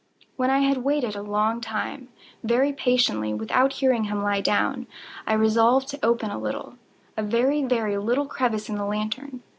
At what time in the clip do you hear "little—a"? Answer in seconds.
6.39-7.21